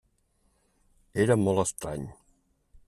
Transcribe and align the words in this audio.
Era 1.25 1.39
molt 1.43 1.65
estrany. 1.67 2.11